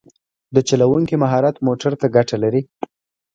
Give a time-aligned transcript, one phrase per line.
[0.55, 2.61] د چلوونکي مهارت موټر ته ګټه لري.